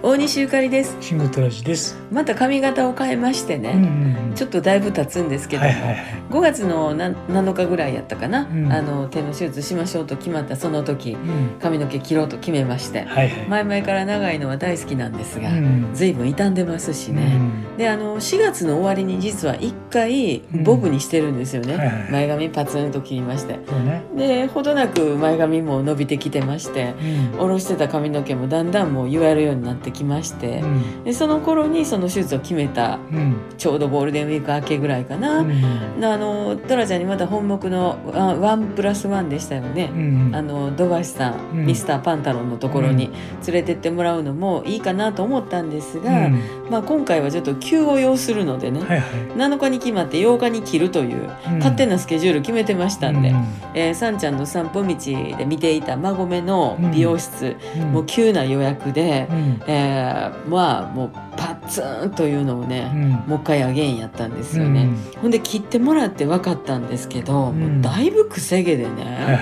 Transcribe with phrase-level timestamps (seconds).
[0.00, 1.98] 大西ゆかりですシングトラジです。
[2.12, 3.86] また髪型を変えましてね、うんう
[4.26, 4.34] んうん。
[4.34, 6.04] ちょっとだいぶ経つんですけども、はいはいはい。
[6.30, 11.58] 5月のな7日ぐらいやったかな、うんあの手の手術しましょうと決まったその時うん。
[11.60, 13.48] 髪の毛切ろうと決めまして、はいはい。
[13.48, 17.40] 前々から長いのは大好きなんですが、うん随分傷んでますしね、
[17.76, 24.04] であの4月の終わりに実は1回うんボブにしてるんですよね、はいはい前髪パツンと切りましてね。
[24.16, 26.94] でほどなく前髪も伸びてきてまして
[27.32, 27.38] うん。
[27.38, 31.04] 下ろしてた髪の毛もだんだんもう言われるようになってきまして、うん。
[31.04, 33.36] でその頃にその手術を決めたうん。
[33.56, 36.04] ちょうどゴールデンウィーク明けぐらいかな、うん。
[36.04, 40.30] あのトラちゃんにまた本目のあワンプラスワンでしたよね、うん。
[40.34, 43.10] あの土橋さん、うんミスターパンタロンのところに
[43.46, 46.40] 連れてってもらうのもいいかなと思ったんですが、うん。
[46.70, 49.00] まあ、今回はちょっと急を要するのでね、はいはい。
[49.36, 53.34] 7日に決まって8日に切るといううん勝手なスケジュール決めてましたんで、う
[53.74, 54.88] えーさんちゃんの散歩道
[55.36, 59.62] で見ていた馬込の美容室、んもう急な予約でう、ん。
[59.78, 63.10] えーまあもうパッツンというのをね、うん。
[63.10, 64.88] もう一回アゲインやったんですよね、
[65.20, 67.74] ほんで切ってもらって分かったんですけど、うん。
[67.74, 69.38] もうだいぶくせ毛ではいね、はい。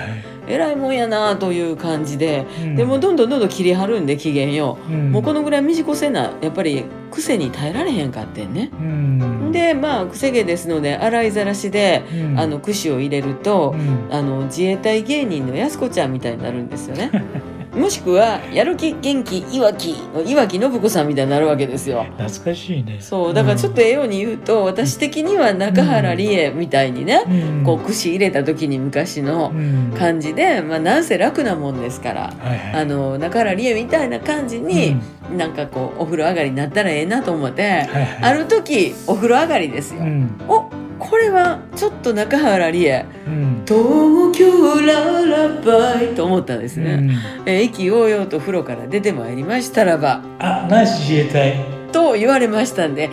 [0.49, 2.75] えらいもんやなという感じで、うん。
[2.75, 4.93] でもどんどんどんどん切り張るんで機嫌よ、う。
[4.93, 5.11] ん。
[5.11, 9.51] もうこのぐらい短せなやっぱり癖に耐えられへんかってんね、うん。
[9.51, 14.07] でまあくせ毛ですので洗いざらしで、うん、あの櫛を入れるとう、ん。
[14.13, 17.11] あの自衛隊芸人のやす子ちゃんみたいになるんですよね
[17.77, 22.97] もしくはやる気元気いわきの岩木信子さんみたいになるわけですよ懐かしいね。
[22.99, 32.81] そうだからちょっとええように言うと、私的には中原理恵みたいにね、うん、こう櫛入れた時に昔のうん、感じで、まあ、なんせ楽なもんですから、はいはい。
[32.81, 34.95] あの中原理恵みたいな感じに、
[35.35, 38.17] なんかこうお風呂上がりになったらええなと思って、はいはい。
[38.23, 40.41] ある時お風呂上がりですよ、うん。
[40.47, 43.63] おこれはちょっと中原理恵うん。
[43.65, 45.25] 東京ラ
[45.67, 47.11] ラバイと思ったんですね、うん。
[47.45, 51.65] えー意気揚々と風呂から出てまいりましたらばあ、ナイス自衛隊。
[51.91, 53.11] と言われましたんで「は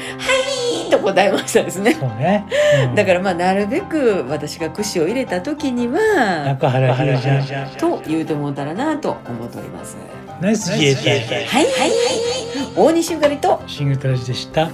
[0.87, 2.45] い!」と答えましたですねそうね。
[2.89, 7.69] うんだからまあなるべく私が櫛を入れた時には中原ひろちゃん。
[7.79, 9.97] と言うてもうたらなと思っております
[10.41, 11.45] ナイス自衛隊。
[11.47, 11.91] はいはい
[12.77, 14.69] 大西ゆかりとシングトラジでした。